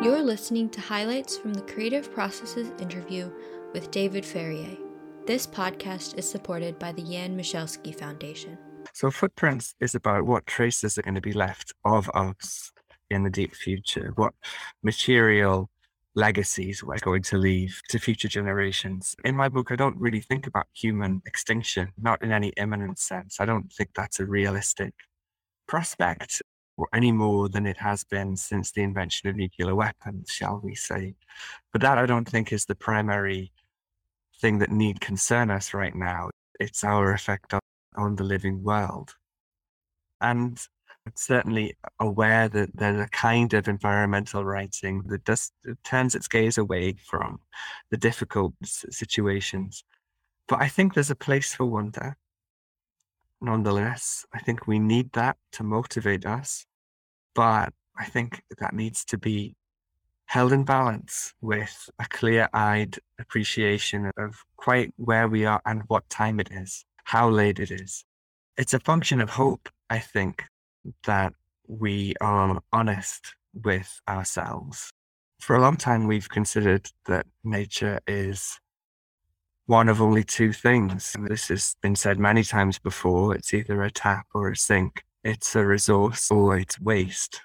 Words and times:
You're 0.00 0.22
listening 0.22 0.70
to 0.70 0.80
highlights 0.80 1.36
from 1.36 1.52
the 1.52 1.62
Creative 1.62 2.14
Process's 2.14 2.70
interview 2.80 3.32
with 3.72 3.90
David 3.90 4.24
Farrier. 4.24 4.76
This 5.26 5.44
podcast 5.44 6.16
is 6.16 6.30
supported 6.30 6.78
by 6.78 6.92
the 6.92 7.02
Jan 7.02 7.36
Michalski 7.36 7.92
Foundation. 7.92 8.56
So, 8.92 9.10
Footprints 9.10 9.74
is 9.80 9.96
about 9.96 10.24
what 10.24 10.46
traces 10.46 10.98
are 10.98 11.02
going 11.02 11.16
to 11.16 11.20
be 11.20 11.32
left 11.32 11.74
of 11.84 12.08
us 12.14 12.70
in 13.10 13.24
the 13.24 13.30
deep 13.30 13.56
future, 13.56 14.12
what 14.14 14.34
material 14.84 15.68
legacies 16.14 16.84
we're 16.84 16.98
going 16.98 17.22
to 17.22 17.36
leave 17.36 17.82
to 17.88 17.98
future 17.98 18.28
generations. 18.28 19.16
In 19.24 19.34
my 19.34 19.48
book, 19.48 19.72
I 19.72 19.76
don't 19.76 19.98
really 19.98 20.20
think 20.20 20.46
about 20.46 20.68
human 20.74 21.22
extinction, 21.26 21.90
not 22.00 22.22
in 22.22 22.30
any 22.30 22.52
imminent 22.56 23.00
sense. 23.00 23.40
I 23.40 23.46
don't 23.46 23.72
think 23.72 23.90
that's 23.96 24.20
a 24.20 24.26
realistic 24.26 24.94
prospect 25.66 26.40
any 26.92 27.12
more 27.12 27.48
than 27.48 27.66
it 27.66 27.76
has 27.78 28.04
been 28.04 28.36
since 28.36 28.72
the 28.72 28.82
invention 28.82 29.28
of 29.28 29.36
nuclear 29.36 29.74
weapons, 29.74 30.30
shall 30.30 30.60
we 30.62 30.74
say. 30.74 31.14
But 31.72 31.82
that 31.82 31.98
I 31.98 32.06
don't 32.06 32.28
think 32.28 32.52
is 32.52 32.64
the 32.64 32.74
primary 32.74 33.52
thing 34.40 34.58
that 34.58 34.70
need 34.70 35.00
concern 35.00 35.50
us 35.50 35.74
right 35.74 35.94
now. 35.94 36.30
It's 36.60 36.84
our 36.84 37.12
effect 37.12 37.54
on, 37.54 37.60
on 37.96 38.16
the 38.16 38.24
living 38.24 38.62
world. 38.62 39.14
And 40.20 40.58
I'm 41.06 41.12
certainly 41.16 41.76
aware 42.00 42.48
that 42.48 42.70
there's 42.74 43.00
a 43.00 43.08
kind 43.08 43.54
of 43.54 43.66
environmental 43.66 44.44
writing 44.44 45.02
that 45.06 45.24
does 45.24 45.50
turns 45.82 46.14
its 46.14 46.28
gaze 46.28 46.58
away 46.58 46.96
from 47.04 47.40
the 47.90 47.96
difficult 47.96 48.52
situations. 48.62 49.84
But 50.46 50.60
I 50.60 50.68
think 50.68 50.94
there's 50.94 51.10
a 51.10 51.16
place 51.16 51.54
for 51.54 51.66
wonder. 51.66 52.16
Nonetheless, 53.40 54.26
I 54.34 54.40
think 54.40 54.66
we 54.66 54.78
need 54.78 55.12
that 55.12 55.36
to 55.52 55.62
motivate 55.62 56.26
us. 56.26 56.66
But 57.38 57.72
I 57.96 58.06
think 58.06 58.42
that 58.58 58.74
needs 58.74 59.04
to 59.04 59.16
be 59.16 59.54
held 60.26 60.52
in 60.52 60.64
balance 60.64 61.34
with 61.40 61.88
a 62.00 62.06
clear 62.08 62.48
eyed 62.52 62.98
appreciation 63.20 64.10
of 64.16 64.44
quite 64.56 64.92
where 64.96 65.28
we 65.28 65.44
are 65.44 65.62
and 65.64 65.84
what 65.86 66.10
time 66.10 66.40
it 66.40 66.48
is, 66.50 66.84
how 67.04 67.30
late 67.30 67.60
it 67.60 67.70
is. 67.70 68.04
It's 68.56 68.74
a 68.74 68.80
function 68.80 69.20
of 69.20 69.30
hope, 69.30 69.68
I 69.88 70.00
think, 70.00 70.46
that 71.04 71.32
we 71.68 72.14
are 72.20 72.60
honest 72.72 73.36
with 73.54 74.00
ourselves. 74.08 74.90
For 75.38 75.54
a 75.54 75.60
long 75.60 75.76
time, 75.76 76.08
we've 76.08 76.28
considered 76.28 76.90
that 77.06 77.24
nature 77.44 78.00
is 78.08 78.58
one 79.66 79.88
of 79.88 80.02
only 80.02 80.24
two 80.24 80.52
things. 80.52 81.14
This 81.20 81.46
has 81.50 81.76
been 81.82 81.94
said 81.94 82.18
many 82.18 82.42
times 82.42 82.80
before. 82.80 83.36
It's 83.36 83.54
either 83.54 83.80
a 83.84 83.92
tap 83.92 84.26
or 84.34 84.50
a 84.50 84.56
sink. 84.56 85.04
It's 85.28 85.54
a 85.54 85.66
resource 85.66 86.30
or 86.30 86.56
it's 86.56 86.80
waste. 86.80 87.42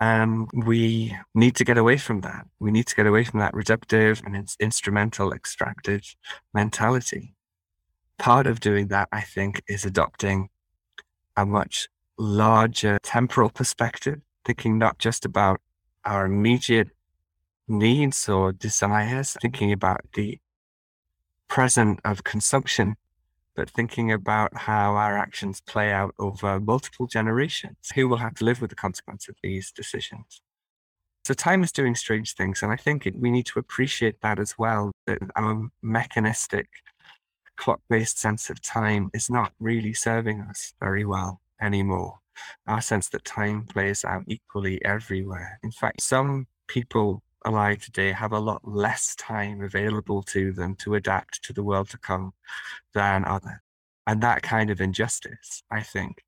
And 0.00 0.48
we 0.54 1.14
need 1.34 1.54
to 1.56 1.66
get 1.66 1.76
away 1.76 1.98
from 1.98 2.22
that. 2.22 2.46
We 2.60 2.70
need 2.70 2.86
to 2.86 2.96
get 2.96 3.06
away 3.06 3.24
from 3.24 3.40
that 3.40 3.52
reductive 3.52 4.24
and 4.24 4.34
its 4.34 4.56
instrumental 4.58 5.34
extractive 5.34 6.16
mentality. 6.54 7.34
Part 8.18 8.46
of 8.46 8.58
doing 8.58 8.88
that, 8.88 9.10
I 9.12 9.20
think, 9.20 9.62
is 9.68 9.84
adopting 9.84 10.48
a 11.36 11.44
much 11.44 11.88
larger 12.16 12.98
temporal 13.02 13.50
perspective, 13.50 14.22
thinking 14.46 14.78
not 14.78 14.96
just 14.98 15.26
about 15.26 15.60
our 16.06 16.24
immediate 16.24 16.88
needs 17.68 18.30
or 18.30 18.50
desires, 18.50 19.36
thinking 19.42 19.72
about 19.72 20.00
the 20.14 20.38
present 21.48 22.00
of 22.02 22.24
consumption, 22.24 22.96
but 23.54 23.70
thinking 23.70 24.10
about 24.12 24.56
how 24.56 24.94
our 24.94 25.16
actions 25.16 25.60
play 25.60 25.92
out 25.92 26.14
over 26.18 26.58
multiple 26.60 27.06
generations. 27.06 27.90
Who 27.94 28.08
will 28.08 28.18
have 28.18 28.34
to 28.36 28.44
live 28.44 28.60
with 28.60 28.70
the 28.70 28.76
consequence 28.76 29.28
of 29.28 29.36
these 29.42 29.70
decisions? 29.70 30.40
So 31.24 31.34
time 31.34 31.62
is 31.62 31.70
doing 31.70 31.94
strange 31.94 32.34
things, 32.34 32.62
and 32.62 32.72
I 32.72 32.76
think 32.76 33.06
it, 33.06 33.16
we 33.16 33.30
need 33.30 33.46
to 33.46 33.58
appreciate 33.58 34.20
that 34.22 34.38
as 34.40 34.58
well. 34.58 34.90
That 35.06 35.18
our 35.36 35.68
mechanistic, 35.80 36.68
clock-based 37.56 38.18
sense 38.18 38.50
of 38.50 38.60
time 38.60 39.10
is 39.14 39.30
not 39.30 39.52
really 39.60 39.94
serving 39.94 40.40
us 40.40 40.74
very 40.80 41.04
well 41.04 41.40
anymore. 41.60 42.18
Our 42.66 42.80
sense 42.80 43.08
that 43.10 43.24
time 43.24 43.66
plays 43.66 44.04
out 44.04 44.24
equally 44.26 44.84
everywhere. 44.84 45.60
In 45.62 45.70
fact, 45.70 46.00
some 46.00 46.46
people 46.66 47.22
alive 47.44 47.84
today 47.84 48.12
have 48.12 48.32
a 48.32 48.38
lot 48.38 48.66
less 48.66 49.14
time 49.16 49.62
available 49.62 50.22
to 50.22 50.52
them 50.52 50.74
to 50.76 50.94
adapt 50.94 51.42
to 51.44 51.52
the 51.52 51.62
world 51.62 51.88
to 51.90 51.98
come 51.98 52.32
than 52.94 53.24
others. 53.24 53.58
And 54.06 54.20
that 54.22 54.42
kind 54.42 54.70
of 54.70 54.80
injustice, 54.80 55.62
I 55.70 55.82
think, 55.82 56.22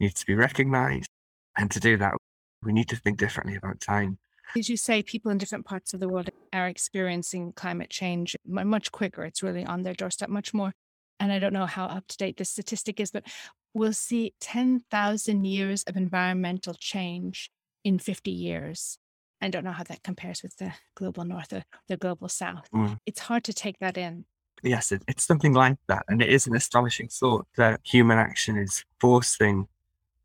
needs 0.00 0.20
to 0.20 0.26
be 0.26 0.34
recognized. 0.34 1.08
And 1.56 1.70
to 1.70 1.80
do 1.80 1.96
that, 1.98 2.14
we 2.62 2.72
need 2.72 2.88
to 2.88 2.96
think 2.96 3.18
differently 3.18 3.56
about 3.56 3.80
time. 3.80 4.18
As 4.56 4.68
you 4.68 4.76
say, 4.76 5.02
people 5.02 5.30
in 5.30 5.38
different 5.38 5.64
parts 5.64 5.94
of 5.94 6.00
the 6.00 6.08
world 6.08 6.30
are 6.52 6.68
experiencing 6.68 7.52
climate 7.52 7.90
change 7.90 8.36
much 8.46 8.92
quicker. 8.92 9.24
It's 9.24 9.42
really 9.42 9.64
on 9.64 9.82
their 9.82 9.94
doorstep 9.94 10.28
much 10.28 10.52
more. 10.52 10.72
And 11.18 11.32
I 11.32 11.38
don't 11.38 11.52
know 11.52 11.66
how 11.66 11.86
up 11.86 12.06
to 12.08 12.16
date 12.16 12.36
this 12.36 12.50
statistic 12.50 13.00
is, 13.00 13.10
but 13.10 13.24
we'll 13.74 13.92
see 13.92 14.34
10,000 14.40 15.44
years 15.44 15.84
of 15.84 15.96
environmental 15.96 16.74
change 16.74 17.50
in 17.84 17.98
50 17.98 18.30
years. 18.30 18.98
I 19.42 19.48
don't 19.48 19.64
know 19.64 19.72
how 19.72 19.82
that 19.84 20.04
compares 20.04 20.42
with 20.42 20.56
the 20.56 20.72
global 20.94 21.24
north 21.24 21.52
or 21.52 21.64
the 21.88 21.96
global 21.96 22.28
south. 22.28 22.68
Mm. 22.72 22.98
It's 23.06 23.20
hard 23.20 23.42
to 23.44 23.52
take 23.52 23.78
that 23.80 23.98
in. 23.98 24.24
Yes, 24.62 24.92
it, 24.92 25.02
it's 25.08 25.24
something 25.24 25.52
like 25.52 25.78
that. 25.88 26.04
And 26.08 26.22
it 26.22 26.28
is 26.28 26.46
an 26.46 26.54
astonishing 26.54 27.08
thought 27.08 27.46
that 27.56 27.80
human 27.82 28.18
action 28.18 28.56
is 28.56 28.84
forcing 29.00 29.66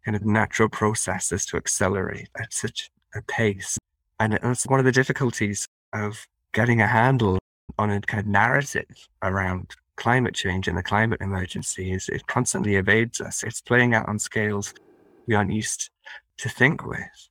kind 0.06 0.16
of 0.16 0.24
natural 0.24 0.70
processes 0.70 1.46
to 1.48 1.58
accelerate 1.58 2.30
at 2.40 2.54
such 2.54 2.92
a 3.16 3.24
pace. 3.24 3.80
And 4.20 4.36
it's 4.36 4.68
one 4.68 4.80
of 4.80 4.86
the 4.86 4.92
difficulties 4.92 5.68
of 5.94 6.28
getting 6.54 6.80
a 6.80 6.88
handle 6.88 7.40
on 7.80 7.90
a 7.90 8.00
kind 8.02 8.22
of 8.22 8.28
narrative 8.28 9.08
around 9.24 9.76
climate 9.96 10.36
change 10.36 10.68
and 10.68 10.78
the 10.78 10.84
climate 10.84 11.20
emergency 11.22 11.92
is 11.92 12.08
it 12.08 12.28
constantly 12.28 12.76
evades 12.76 13.20
us. 13.20 13.44
It's 13.44 13.62
playing 13.62 13.96
out 13.96 14.08
on 14.08 14.20
scales 14.20 14.76
we 15.26 15.34
aren't 15.34 15.52
used 15.52 15.90
to 16.38 16.50
think 16.50 16.86
with. 16.86 17.30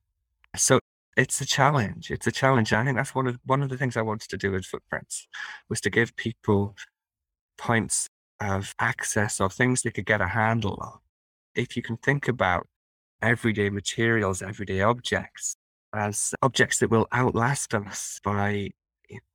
So 0.57 0.81
it's 1.17 1.41
a 1.41 1.47
challenge. 1.47 2.11
It's 2.11 2.27
a 2.27 2.33
challenge. 2.33 2.73
I 2.73 2.85
think 2.85 2.97
that's 2.97 3.15
one 3.15 3.27
of 3.27 3.39
one 3.45 3.63
of 3.63 3.71
the 3.71 3.79
things 3.79 3.97
I 3.97 4.03
wanted 4.03 4.29
to 4.31 4.37
do 4.37 4.53
with 4.53 4.67
Footprints 4.67 5.27
was 5.69 5.81
to 5.83 5.91
give 5.91 6.15
people 6.17 6.77
points 7.59 8.09
of 8.41 8.75
access 8.79 9.41
or 9.41 9.49
things 9.49 9.83
they 9.83 9.91
could 9.91 10.07
get 10.07 10.21
a 10.21 10.29
handle 10.29 10.79
on. 10.81 10.99
If 11.55 11.77
you 11.77 11.83
can 11.83 11.97
think 11.97 12.29
about 12.29 12.67
everyday 13.23 13.71
materials, 13.71 14.43
everyday 14.43 14.83
objects 14.83 15.57
as 15.95 16.35
objects 16.43 16.79
that 16.81 16.91
will 16.91 17.09
outlast 17.15 17.73
us 17.75 18.21
by 18.23 18.71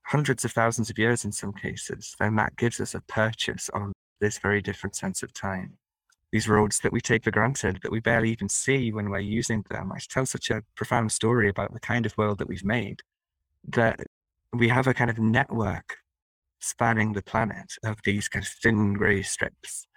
hundreds 0.04 0.46
of 0.46 0.52
thousands 0.52 0.90
of 0.90 1.00
years 1.00 1.26
in 1.26 1.32
some 1.32 1.54
cases, 1.54 2.16
then 2.20 2.36
that 2.36 2.56
gives 2.58 2.80
us 2.80 2.94
a 2.94 3.02
purchase 3.02 3.70
on 3.74 3.92
this 4.20 4.38
very 4.38 4.62
different 4.62 4.96
sense 4.96 5.24
of 5.24 5.34
time. 5.34 5.78
These 6.32 6.48
roads 6.48 6.80
that 6.80 6.94
we 6.94 7.02
take 7.02 7.26
for 7.26 7.32
granted, 7.32 7.80
that 7.84 7.92
we 7.92 8.00
barely 8.00 8.32
even 8.32 8.48
see 8.50 8.92
when 8.92 9.10
we're 9.10 9.20
using 9.20 9.66
them, 9.70 9.92
I 9.92 10.00
tell 10.10 10.26
such 10.26 10.50
a 10.50 10.64
profound 10.76 11.12
story 11.12 11.50
about 11.50 11.74
the 11.74 11.80
kind 11.80 12.06
of 12.06 12.18
world 12.18 12.40
that 12.40 12.48
we've 12.48 12.64
made 12.64 13.02
that 13.68 14.00
we 14.54 14.70
have 14.70 14.88
a 14.88 14.94
kind 14.94 15.10
of 15.10 15.20
network 15.20 15.98
spanning 16.60 17.14
the 17.14 17.22
planet 17.22 17.74
of 17.84 17.98
these 18.04 18.30
kind 18.30 18.46
of 18.46 18.52
thin 18.52 18.94
grey 18.94 19.22
strips. 19.22 19.88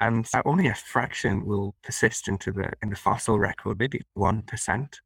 And 0.00 0.26
only 0.44 0.68
a 0.68 0.74
fraction 0.74 1.46
will 1.46 1.74
persist 1.82 2.28
into 2.28 2.52
the 2.52 2.72
in 2.82 2.90
the 2.90 2.96
fossil 2.96 3.38
record, 3.38 3.78
maybe 3.78 4.02
one 4.14 4.42
percent. 4.42 5.00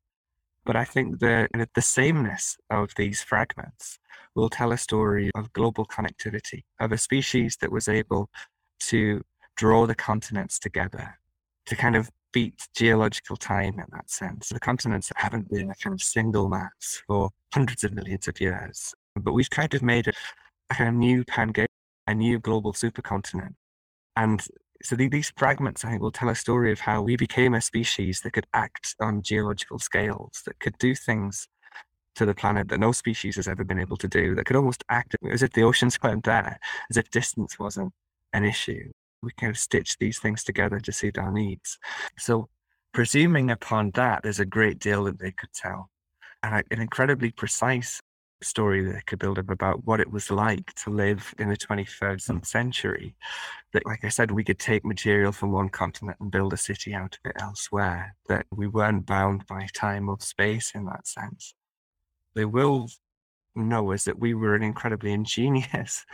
But 0.65 0.77
I 0.77 0.85
think 0.85 1.21
the 1.21 1.49
the 1.75 1.83
sameness 1.83 2.59
of 2.71 2.95
these 2.97 3.23
fragments 3.23 3.99
will 4.35 4.51
tell 4.51 4.73
a 4.73 4.79
story 4.79 5.31
of 5.35 5.53
global 5.53 5.87
connectivity, 5.87 6.65
of 6.81 6.93
a 6.93 6.99
species 6.99 7.57
that 7.61 7.73
was 7.73 7.89
able 7.89 8.29
to 8.81 9.23
draw 9.59 9.87
the 9.87 9.95
continents 9.95 10.59
together, 10.59 11.19
to 11.67 11.77
kind 11.77 11.97
of 11.97 12.09
beat 12.33 12.69
geological 12.75 13.37
time 13.37 13.75
in 13.75 13.87
that 13.93 14.09
sense. 14.09 14.49
The 14.49 14.61
continents 14.61 15.09
that 15.09 15.19
haven't 15.19 15.51
been 15.51 15.71
a 15.71 15.75
kind 15.75 15.93
of 15.93 16.03
single 16.03 16.49
mass 16.49 17.03
for 17.07 17.31
hundreds 17.53 17.85
of 17.85 17.93
millions 17.93 18.29
of 18.29 18.41
years, 18.41 18.95
but 19.17 19.33
we've 19.33 19.51
kind 19.51 19.75
of 19.75 19.83
made 19.83 20.09
a, 20.09 20.13
a 20.79 20.93
new 20.93 21.25
Pangea, 21.25 21.67
a 22.07 22.15
new 22.15 22.39
global 22.39 22.73
supercontinent. 22.73 23.55
And 24.17 24.47
so 24.83 24.95
these 24.95 25.33
fragments, 25.37 25.85
I 25.85 25.91
think, 25.91 26.03
will 26.03 26.13
tell 26.13 26.29
a 26.29 26.37
story 26.37 26.71
of 26.71 26.79
how 26.79 27.03
we 27.03 27.17
became 27.17 27.55
a 27.55 27.61
species 27.61 28.21
that 28.21 28.33
could 28.33 28.47
act 28.55 28.95
on 29.01 29.23
geological 29.23 29.81
scales, 29.81 30.43
that 30.47 30.61
could 30.61 30.79
do 30.79 30.95
things 30.95 31.49
to 32.15 32.25
the 32.25 32.35
planet 32.35 32.69
that 32.69 32.79
no 32.79 32.93
species 32.93 33.37
has 33.37 33.49
ever 33.49 33.65
been 33.65 33.81
able 33.81 33.97
to 33.97 34.09
do, 34.09 34.37
that 34.37 34.45
could 34.45 34.57
almost 34.57 34.85
act 34.89 35.17
as 35.31 35.43
if 35.43 35.53
the 35.53 35.63
oceans 35.63 35.99
weren't 36.01 36.25
there, 36.25 36.61
as 36.91 36.97
if 36.97 37.11
distance 37.11 37.59
wasn't 37.59 37.93
an 38.33 38.45
issue. 38.45 38.91
We 39.23 39.31
kind 39.39 39.51
of 39.51 39.59
stitch 39.59 39.99
these 39.99 40.19
things 40.19 40.45
together 40.45 40.81
to 40.81 40.93
suit 40.93 41.19
our 41.19 41.33
needs. 41.33 41.79
So, 42.19 42.49
presuming 42.93 43.51
upon 43.51 43.91
that, 43.93 44.23
there's 44.23 44.41
a 44.41 44.47
great 44.47 44.79
deal 44.79 45.05
that 45.05 45.19
they 45.19 45.33
could 45.33 45.53
tell, 45.53 45.91
and 46.43 46.65
an 46.71 46.81
incredibly 46.81 47.31
precise 47.31 48.01
story 48.43 48.85
that 48.85 49.07
could 49.07 49.19
build 49.19 49.39
up 49.39 49.51
about 49.51 49.85
what 49.85 50.01
it 50.01 50.11
was 50.11 50.31
like 50.31 50.73
to 50.75 50.91
live 50.91 51.35
in 51.39 51.49
the 51.49 51.57
21st 51.57 52.27
hmm. 52.27 52.43
century. 52.43 53.17
That, 53.73 53.87
like 53.87 54.05
I 54.05 54.09
said, 54.09 54.31
we 54.31 54.45
could 54.45 54.59
take 54.59 54.85
material 54.85 55.33
from 55.33 55.53
one 55.53 55.69
continent 55.69 56.19
and 56.21 56.31
build 56.31 56.53
a 56.53 56.57
city 56.57 56.95
out 56.95 57.19
of 57.23 57.31
it 57.31 57.43
elsewhere, 57.43 58.15
that 58.29 58.47
we 58.51 58.67
weren't 58.67 59.07
bound 59.07 59.47
by 59.47 59.67
time 59.75 60.09
or 60.09 60.19
space 60.21 60.73
in 60.75 60.87
that 60.87 61.07
sense. 61.07 61.55
they 62.35 62.45
will 62.45 62.89
know 63.55 63.91
is 63.91 64.05
that 64.05 64.19
we 64.19 64.35
were 64.35 64.55
an 64.55 64.63
incredibly 64.63 65.13
ingenious 65.13 66.05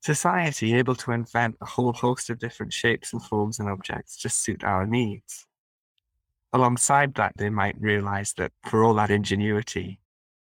society, 0.00 0.74
able 0.74 0.94
to 0.96 1.12
invent 1.12 1.56
a 1.60 1.66
whole 1.66 1.92
host 1.92 2.30
of 2.30 2.38
different 2.38 2.72
shapes 2.72 3.12
and 3.12 3.22
forms 3.22 3.58
and 3.58 3.68
objects 3.68 4.20
to 4.22 4.28
suit 4.28 4.64
our 4.64 4.86
needs. 4.86 5.46
Alongside 6.52 7.14
that, 7.14 7.32
they 7.36 7.50
might 7.50 7.80
realize 7.80 8.32
that 8.38 8.52
for 8.68 8.82
all 8.82 8.94
that 8.94 9.10
ingenuity, 9.10 10.00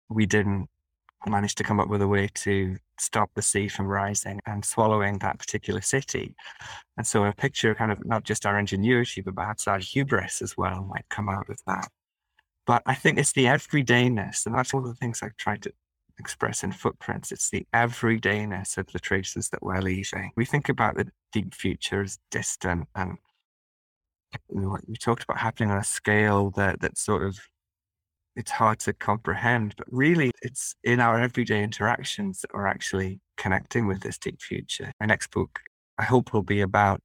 we 0.10 0.26
didn't 0.26 0.68
manage 1.28 1.56
to 1.56 1.64
come 1.64 1.80
up 1.80 1.88
with 1.88 2.02
a 2.02 2.08
way 2.08 2.30
to 2.34 2.78
stop 3.00 3.30
the 3.34 3.42
sea 3.42 3.68
from 3.68 3.88
rising 3.88 4.40
and 4.46 4.64
swallowing 4.64 5.18
that 5.20 5.40
particular 5.40 5.82
city. 5.82 6.36
And 6.98 7.06
so 7.06 7.24
a 7.24 7.34
picture 7.34 7.74
kind 7.76 7.92
of 7.92 8.06
not 8.06 8.24
just 8.24 8.46
our 8.46 8.60
ingenuity, 8.60 9.22
but 9.22 9.36
perhaps 9.36 9.68
our 9.68 9.80
hubris 9.80 10.42
as 10.42 10.56
well 10.58 10.84
might 10.84 11.06
come 11.10 11.30
out 11.30 11.50
of 11.50 11.60
that. 11.68 11.90
But 12.66 12.84
I 12.86 12.96
think 12.96 13.20
it's 13.20 13.34
the 13.34 13.46
everydayness, 13.46 14.46
and 14.46 14.56
that's 14.56 14.74
one 14.74 14.84
of 14.84 14.90
the 14.90 14.96
things 14.96 15.22
I've 15.22 15.38
tried 15.38 15.62
to 15.64 15.74
express 16.20 16.64
in 16.64 16.72
footprints. 16.72 17.32
It's 17.32 17.50
the 17.50 17.66
everydayness 17.74 18.78
of 18.78 18.88
the 18.92 19.00
traces 19.00 19.50
that 19.50 19.62
we're 19.62 19.82
leaving. 19.82 20.32
We 20.36 20.46
think 20.46 20.70
about 20.70 20.96
the 20.96 21.08
deep 21.32 21.54
future 21.54 22.02
as 22.02 22.18
distant 22.32 22.88
and 22.96 23.18
we 24.50 24.96
talked 24.98 25.24
about 25.24 25.38
happening 25.38 25.72
on 25.72 25.78
a 25.78 25.84
scale 25.84 26.52
that 26.52 26.82
that 26.82 26.98
sort 26.98 27.24
of 27.24 27.40
it's 28.36 28.52
hard 28.52 28.80
to 28.80 28.92
comprehend, 28.92 29.76
but 29.78 29.88
really 29.90 30.32
it's 30.42 30.76
in 30.84 31.00
our 31.00 31.20
everyday 31.20 31.64
interactions 31.64 32.42
that 32.42 32.54
we're 32.54 32.68
actually 32.68 33.22
connecting 33.38 33.88
with 33.88 34.02
this 34.02 34.18
deep 34.18 34.42
future. 34.42 34.92
My 35.00 35.06
next 35.06 35.32
book, 35.32 35.62
I 35.98 36.04
hope, 36.04 36.34
will 36.34 36.44
be 36.44 36.60
about 36.60 37.00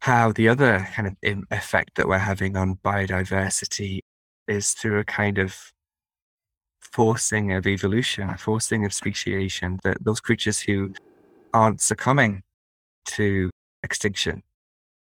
how 0.00 0.30
the 0.30 0.48
other 0.48 0.86
kind 0.94 1.08
of 1.08 1.16
effect 1.50 1.96
that 1.96 2.06
we're 2.06 2.18
having 2.18 2.56
on 2.56 2.76
biodiversity 2.76 4.00
is 4.46 4.72
through 4.72 5.00
a 5.00 5.04
kind 5.04 5.38
of 5.38 5.72
forcing 6.92 7.52
of 7.52 7.66
evolution, 7.66 8.30
a 8.30 8.38
forcing 8.38 8.84
of 8.84 8.92
speciation, 8.92 9.78
that 9.84 10.04
those 10.04 10.20
creatures 10.20 10.60
who 10.60 10.92
aren't 11.52 11.80
succumbing 11.80 12.42
to 13.06 13.50
extinction 13.82 14.42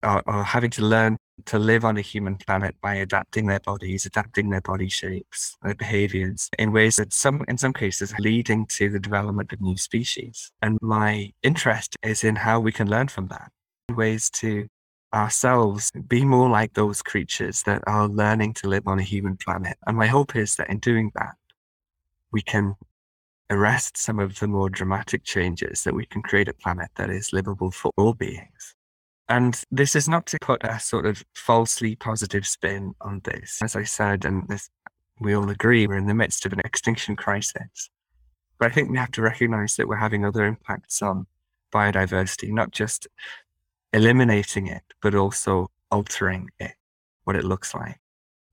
are, 0.03 0.23
are 0.27 0.45
having 0.45 0.71
to 0.71 0.83
learn 0.83 1.17
to 1.47 1.59
live 1.59 1.85
on 1.85 1.97
a 1.97 2.01
human 2.01 2.37
planet 2.37 2.77
by 2.81 2.95
adapting 2.95 3.47
their 3.47 3.61
bodies, 3.61 4.07
adapting 4.07 4.51
their 4.51 4.61
body 4.61 4.89
shapes, 4.89 5.57
their 5.63 5.75
behaviors 5.75 6.49
in 6.59 6.73
ways 6.73 6.97
that 6.97 7.13
some, 7.13 7.45
in 7.49 7.59
some 7.59 7.73
cases, 7.73 8.13
are 8.13 8.21
leading 8.21 8.67
to 8.67 8.89
the 8.89 9.01
development 9.01 9.53
of 9.53 9.61
new 9.61 9.77
species. 9.77 10.53
And 10.63 10.79
my 10.81 11.33
interest 11.43 11.97
is 12.03 12.23
in 12.23 12.37
how 12.37 12.61
we 12.61 12.73
can 12.73 12.89
learn 12.89 13.09
from 13.09 13.27
that, 13.29 13.51
ways 13.91 14.31
to 14.31 14.69
ourselves 15.13 15.91
be 16.09 16.25
more 16.25 16.49
like 16.49 16.75
those 16.75 17.01
creatures 17.03 17.63
that 17.63 17.83
are 17.87 18.09
learning 18.09 18.53
to 18.55 18.69
live 18.69 18.87
on 18.87 18.99
a 18.99 19.03
human 19.03 19.37
planet. 19.37 19.77
And 19.87 19.97
my 19.97 20.07
hope 20.07 20.37
is 20.37 20.57
that 20.57 20.69
in 20.69 20.79
doing 20.79 21.11
that, 21.15 21.35
we 22.35 22.43
can 22.43 22.75
arrest 23.49 23.97
some 23.97 24.19
of 24.19 24.41
the 24.41 24.49
more 24.49 24.69
dramatic 24.69 25.23
changes, 25.23 25.85
that 25.85 25.95
we 25.95 26.05
can 26.05 26.21
create 26.21 26.49
a 26.49 26.53
planet 26.53 26.91
that 26.97 27.09
is 27.09 27.33
livable 27.33 27.71
for 27.71 27.93
all 27.97 28.13
beings. 28.13 28.75
And 29.29 29.63
this 29.71 29.95
is 29.95 30.09
not 30.09 30.27
to 30.27 30.39
put 30.41 30.65
a 30.65 30.81
sort 30.81 31.07
of 31.07 31.25
falsely 31.35 31.95
positive 31.95 32.45
spin 32.45 32.95
on 33.01 33.21
this. 33.23 33.61
As 33.63 33.77
I 33.77 33.85
said, 33.85 34.25
and 34.25 34.49
this, 34.49 34.69
we 35.21 35.33
all 35.33 35.49
agree, 35.49 35.87
we're 35.87 35.97
in 35.97 36.09
the 36.09 36.15
midst 36.15 36.45
of 36.45 36.53
an 36.53 36.61
extinction 36.65 37.15
crisis. 37.15 37.89
But 38.59 38.73
I 38.73 38.75
think 38.75 38.91
we 38.91 38.99
have 38.99 39.13
to 39.13 39.23
recognize 39.23 39.77
that 39.77 39.87
we're 39.87 39.97
having 39.97 40.25
other 40.25 40.45
impacts 40.45 41.01
on 41.03 41.27
biodiversity, 41.73 42.51
not 42.51 42.73
just 42.73 43.07
eliminating 43.93 44.67
it, 44.67 44.83
but 45.01 45.15
also 45.15 45.71
altering 45.93 46.51
it, 46.59 46.75
what 47.23 47.37
it 47.37 47.45
looks 47.45 47.75
like, 47.75 48.01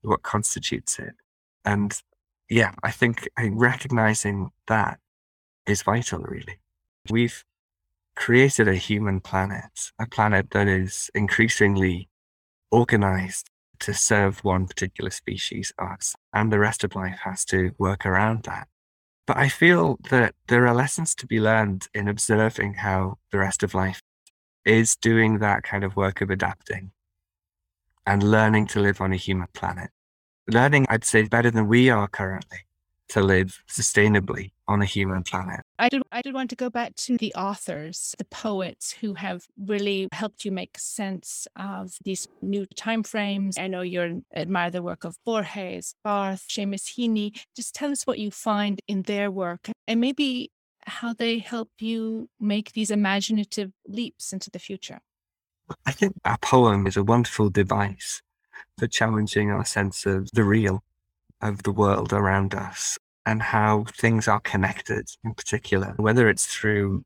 what 0.02 0.22
constitutes 0.22 1.00
it. 1.00 1.14
And 1.64 2.00
yeah, 2.52 2.72
I 2.82 2.90
think, 2.90 3.28
recognizing 3.38 4.50
that 4.66 4.98
is 5.66 5.82
vital, 5.82 6.20
really. 6.20 6.58
We've 7.08 7.42
created 8.14 8.68
a 8.68 8.74
human 8.74 9.20
planet, 9.20 9.90
a 9.98 10.06
planet 10.06 10.50
that 10.50 10.68
is 10.68 11.10
increasingly 11.14 12.10
organized 12.70 13.48
to 13.80 13.94
serve 13.94 14.44
one 14.44 14.66
particular 14.66 15.10
species, 15.10 15.72
us, 15.78 16.14
and 16.34 16.52
the 16.52 16.58
rest 16.58 16.84
of 16.84 16.94
life 16.94 17.20
has 17.24 17.46
to 17.46 17.72
work 17.78 18.04
around 18.04 18.42
that. 18.44 18.68
But 19.26 19.38
I 19.38 19.48
feel 19.48 19.98
that 20.10 20.34
there 20.48 20.66
are 20.66 20.74
lessons 20.74 21.14
to 21.16 21.26
be 21.26 21.40
learned 21.40 21.88
in 21.94 22.06
observing 22.06 22.74
how 22.74 23.16
the 23.30 23.38
rest 23.38 23.62
of 23.62 23.72
life 23.72 24.02
is 24.66 24.94
doing 24.94 25.38
that 25.38 25.62
kind 25.62 25.84
of 25.84 25.96
work 25.96 26.20
of 26.20 26.28
adapting 26.28 26.90
and 28.06 28.22
learning 28.22 28.66
to 28.66 28.80
live 28.80 29.00
on 29.00 29.12
a 29.14 29.16
human 29.16 29.48
planet. 29.54 29.90
Learning, 30.48 30.86
I'd 30.88 31.04
say, 31.04 31.22
better 31.22 31.50
than 31.50 31.68
we 31.68 31.88
are 31.90 32.08
currently 32.08 32.58
to 33.12 33.20
live 33.20 33.62
sustainably 33.68 34.52
on 34.66 34.80
a 34.80 34.86
human 34.86 35.22
planet. 35.22 35.60
I 35.78 35.90
did 35.90 36.02
I 36.10 36.22
did 36.22 36.32
want 36.32 36.48
to 36.50 36.56
go 36.56 36.70
back 36.70 36.94
to 36.96 37.18
the 37.18 37.32
authors, 37.34 38.14
the 38.16 38.24
poets 38.24 38.92
who 39.00 39.14
have 39.14 39.46
really 39.58 40.08
helped 40.12 40.46
you 40.46 40.50
make 40.50 40.78
sense 40.78 41.46
of 41.54 41.96
these 42.04 42.26
new 42.40 42.66
timeframes. 42.74 43.58
I 43.58 43.66
know 43.66 43.82
you 43.82 44.24
admire 44.34 44.70
the 44.70 44.82
work 44.82 45.04
of 45.04 45.16
Borges, 45.26 45.94
Barth, 46.02 46.46
Seamus 46.48 46.94
Heaney. 46.94 47.38
Just 47.54 47.74
tell 47.74 47.90
us 47.90 48.04
what 48.04 48.18
you 48.18 48.30
find 48.30 48.80
in 48.88 49.02
their 49.02 49.30
work 49.30 49.68
and 49.86 50.00
maybe 50.00 50.50
how 50.86 51.12
they 51.12 51.38
help 51.38 51.70
you 51.80 52.30
make 52.40 52.72
these 52.72 52.90
imaginative 52.90 53.72
leaps 53.86 54.32
into 54.32 54.50
the 54.50 54.58
future. 54.58 55.00
I 55.84 55.92
think 55.92 56.14
a 56.24 56.38
poem 56.38 56.86
is 56.86 56.96
a 56.96 57.04
wonderful 57.04 57.50
device 57.50 58.22
for 58.78 58.86
challenging 58.86 59.50
our 59.50 59.64
sense 59.64 60.06
of 60.06 60.30
the 60.32 60.44
real 60.44 60.82
of 61.40 61.62
the 61.64 61.72
world 61.72 62.12
around 62.12 62.54
us 62.54 62.98
and 63.26 63.42
how 63.42 63.84
things 63.96 64.28
are 64.28 64.40
connected 64.40 65.08
in 65.24 65.34
particular, 65.34 65.94
whether 65.96 66.28
it's 66.28 66.46
through 66.46 67.04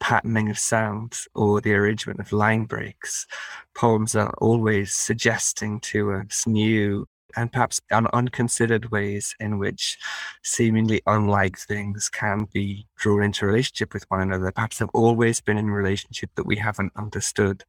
patterning 0.00 0.50
of 0.50 0.58
sounds 0.58 1.28
or 1.34 1.60
the 1.60 1.74
arrangement 1.74 2.18
of 2.18 2.32
line 2.32 2.64
breaks. 2.64 3.26
Poems 3.74 4.16
are 4.16 4.34
always 4.38 4.92
suggesting 4.92 5.78
to 5.80 6.12
us 6.12 6.46
new 6.46 7.06
and 7.36 7.52
perhaps 7.52 7.80
un- 7.90 8.08
unconsidered 8.12 8.90
ways 8.90 9.34
in 9.40 9.58
which 9.58 9.98
seemingly 10.42 11.00
unlike 11.06 11.58
things 11.58 12.08
can 12.08 12.46
be 12.52 12.86
drawn 12.96 13.22
into 13.22 13.46
relationship 13.46 13.94
with 13.94 14.04
one 14.08 14.20
another, 14.20 14.52
perhaps 14.52 14.78
have 14.78 14.90
always 14.92 15.40
been 15.40 15.56
in 15.56 15.70
relationship 15.70 16.30
that 16.34 16.46
we 16.46 16.56
haven't 16.56 16.92
understood. 16.96 17.64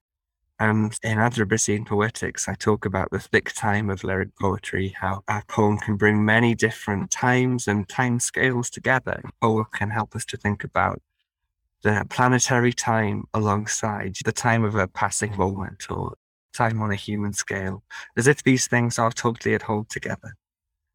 And 0.60 0.98
in 1.04 1.18
Anthropocene 1.18 1.86
Poetics, 1.86 2.48
I 2.48 2.54
talk 2.54 2.86
about 2.86 3.10
the 3.12 3.20
thick 3.20 3.52
time 3.54 3.90
of 3.90 4.04
lyric 4.04 4.30
poetry, 4.40 4.96
how 5.00 5.24
a 5.28 5.42
poem 5.48 5.78
can 5.78 5.98
bring 5.98 6.24
many 6.24 6.54
different 6.54 7.10
times 7.12 7.68
and 7.68 7.90
time 7.90 8.20
scales 8.20 8.70
together. 8.70 9.22
Poem 9.42 9.66
can 9.74 9.90
help 9.90 10.16
us 10.16 10.26
to 10.26 10.38
think 10.38 10.64
about 10.64 11.02
the 11.82 12.06
planetary 12.10 12.72
time 12.72 13.26
alongside 13.34 14.16
the 14.24 14.32
time 14.32 14.64
of 14.64 14.76
a 14.76 14.88
passing 14.88 15.36
moment 15.36 15.90
or 15.90 16.14
time 16.54 16.82
on 16.82 16.92
a 16.92 16.96
human 16.96 17.34
scale, 17.34 17.84
as 18.16 18.28
if 18.28 18.44
these 18.44 18.68
things 18.68 18.98
are 18.98 19.12
totally 19.12 19.56
at 19.56 19.64
home 19.64 19.86
together, 19.90 20.36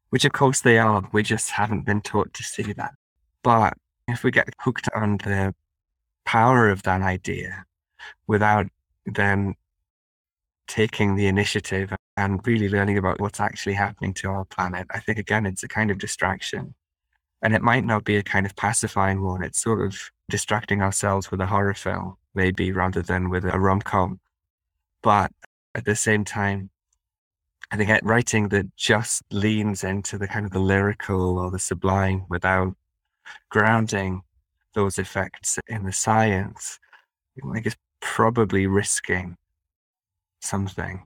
which 0.09 0.25
of 0.25 0.31
course 0.31 0.61
they 0.61 0.79
are. 0.79 1.07
We 1.11 1.21
just 1.21 1.51
haven't 1.51 1.85
been 1.85 2.01
taught 2.01 2.33
to 2.33 2.43
see 2.43 2.73
that. 2.73 2.93
But 3.43 3.73
if 4.07 4.23
we 4.23 4.31
get 4.31 4.49
hooked 4.59 4.89
on 4.95 5.17
the 5.17 5.53
power 6.25 6.69
of 6.69 6.83
that 6.83 7.01
idea 7.01 7.65
without 8.25 8.67
then 9.15 9.55
taking 10.67 11.15
the 11.15 11.27
initiative 11.27 11.93
and 12.15 12.45
really 12.45 12.69
learning 12.69 12.97
about 12.97 13.19
what's 13.19 13.39
actually 13.39 13.73
happening 13.73 14.13
to 14.13 14.29
our 14.29 14.45
planet, 14.45 14.87
I 14.91 14.99
think 14.99 15.17
again, 15.17 15.45
it's 15.45 15.63
a 15.63 15.67
kind 15.67 15.91
of 15.91 15.97
distraction. 15.97 16.75
And 17.41 17.55
it 17.55 17.61
might 17.61 17.85
not 17.85 18.03
be 18.03 18.17
a 18.17 18.23
kind 18.23 18.45
of 18.45 18.55
pacifying 18.55 19.21
one. 19.21 19.43
It's 19.43 19.61
sort 19.61 19.85
of 19.85 19.97
distracting 20.29 20.81
ourselves 20.81 21.31
with 21.31 21.39
a 21.41 21.45
horror 21.45 21.73
film, 21.73 22.17
maybe 22.35 22.71
rather 22.71 23.01
than 23.01 23.29
with 23.29 23.45
a 23.45 23.59
rom 23.59 23.81
com. 23.81 24.19
But 25.01 25.31
at 25.73 25.85
the 25.85 25.95
same 25.95 26.25
time, 26.25 26.69
I 27.71 27.77
think 27.77 28.01
writing 28.03 28.49
that 28.49 28.75
just 28.75 29.23
leans 29.31 29.83
into 29.83 30.17
the 30.17 30.27
kind 30.27 30.45
of 30.45 30.51
the 30.51 30.59
lyrical 30.59 31.37
or 31.37 31.51
the 31.51 31.59
sublime 31.59 32.25
without 32.27 32.75
grounding 33.49 34.23
those 34.73 34.97
effects 34.97 35.59
in 35.67 35.83
the 35.83 35.93
science, 35.93 36.79
I 37.37 37.53
think 37.53 37.75
probably 37.99 38.67
risking 38.67 39.37
something. 40.39 41.05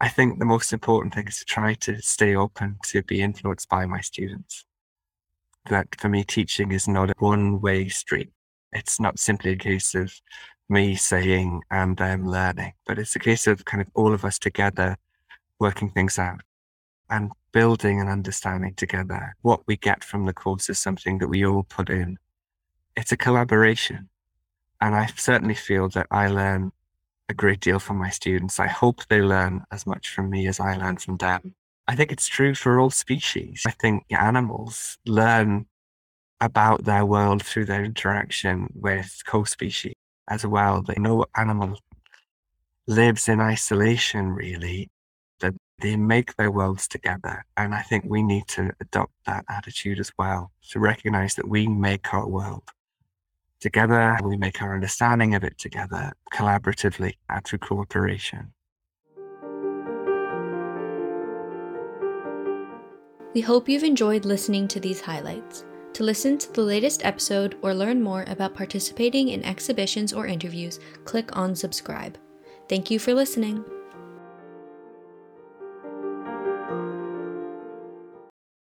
I 0.00 0.08
think 0.08 0.38
the 0.38 0.44
most 0.44 0.72
important 0.72 1.14
thing 1.14 1.28
is 1.28 1.38
to 1.38 1.44
try 1.44 1.74
to 1.74 2.00
stay 2.00 2.34
open 2.34 2.78
to 2.84 3.02
be 3.02 3.20
influenced 3.20 3.68
by 3.68 3.86
my 3.86 4.00
students. 4.00 4.64
That 5.68 5.88
for 6.00 6.08
me, 6.08 6.24
teaching 6.24 6.72
is 6.72 6.88
not 6.88 7.10
a 7.10 7.14
one 7.18 7.60
way 7.60 7.88
street. 7.88 8.30
It's 8.72 8.98
not 8.98 9.18
simply 9.18 9.52
a 9.52 9.56
case 9.56 9.94
of 9.94 10.12
me 10.68 10.94
saying 10.94 11.62
and 11.70 11.96
them 11.96 12.26
learning, 12.26 12.72
but 12.86 12.98
it's 12.98 13.16
a 13.16 13.18
case 13.18 13.46
of 13.46 13.64
kind 13.64 13.80
of 13.80 13.88
all 13.94 14.14
of 14.14 14.24
us 14.24 14.38
together 14.38 14.96
working 15.58 15.90
things 15.90 16.18
out 16.18 16.40
and 17.10 17.32
building 17.52 18.00
and 18.00 18.08
understanding 18.08 18.74
together. 18.74 19.36
What 19.42 19.66
we 19.66 19.76
get 19.76 20.04
from 20.04 20.26
the 20.26 20.32
course 20.32 20.70
is 20.70 20.78
something 20.78 21.18
that 21.18 21.28
we 21.28 21.44
all 21.44 21.64
put 21.64 21.90
in. 21.90 22.18
It's 22.96 23.12
a 23.12 23.16
collaboration. 23.16 24.09
And 24.80 24.94
I 24.94 25.06
certainly 25.06 25.54
feel 25.54 25.88
that 25.90 26.06
I 26.10 26.28
learn 26.28 26.72
a 27.28 27.34
great 27.34 27.60
deal 27.60 27.78
from 27.78 27.98
my 27.98 28.10
students. 28.10 28.58
I 28.58 28.66
hope 28.66 29.06
they 29.06 29.20
learn 29.20 29.64
as 29.70 29.86
much 29.86 30.08
from 30.08 30.30
me 30.30 30.46
as 30.46 30.58
I 30.58 30.76
learn 30.76 30.96
from 30.96 31.16
them. 31.18 31.54
I 31.86 31.96
think 31.96 32.12
it's 32.12 32.26
true 32.26 32.54
for 32.54 32.80
all 32.80 32.90
species. 32.90 33.62
I 33.66 33.72
think 33.72 34.04
animals 34.10 34.98
learn 35.06 35.66
about 36.40 36.84
their 36.84 37.04
world 37.04 37.42
through 37.44 37.66
their 37.66 37.84
interaction 37.84 38.68
with 38.74 39.22
co-species 39.26 39.94
as 40.28 40.46
well. 40.46 40.82
They 40.82 40.94
know 40.98 41.26
animal 41.36 41.78
lives 42.86 43.28
in 43.28 43.40
isolation 43.40 44.30
really, 44.30 44.90
that 45.40 45.54
they 45.80 45.96
make 45.96 46.36
their 46.36 46.50
worlds 46.50 46.88
together. 46.88 47.44
And 47.56 47.74
I 47.74 47.82
think 47.82 48.04
we 48.06 48.22
need 48.22 48.46
to 48.48 48.70
adopt 48.80 49.12
that 49.26 49.44
attitude 49.48 50.00
as 50.00 50.10
well, 50.18 50.52
to 50.70 50.80
recognize 50.80 51.34
that 51.34 51.48
we 51.48 51.66
make 51.66 52.14
our 52.14 52.26
world 52.26 52.64
together, 53.60 54.18
we 54.24 54.36
make 54.36 54.60
our 54.62 54.74
understanding 54.74 55.34
of 55.34 55.44
it 55.44 55.58
together, 55.58 56.12
collaboratively 56.32 57.14
and 57.28 57.44
through 57.44 57.58
cooperation. 57.58 58.52
We 63.32 63.40
hope 63.40 63.68
you've 63.68 63.84
enjoyed 63.84 64.24
listening 64.24 64.66
to 64.68 64.80
these 64.80 65.00
highlights. 65.00 65.64
To 65.94 66.04
listen 66.04 66.38
to 66.38 66.52
the 66.52 66.62
latest 66.62 67.04
episode 67.04 67.56
or 67.62 67.74
learn 67.74 68.02
more 68.02 68.24
about 68.26 68.54
participating 68.54 69.28
in 69.28 69.44
exhibitions 69.44 70.12
or 70.12 70.26
interviews, 70.26 70.80
click 71.04 71.36
on 71.36 71.54
subscribe. 71.54 72.18
Thank 72.68 72.90
you 72.90 72.98
for 72.98 73.14
listening. 73.14 73.64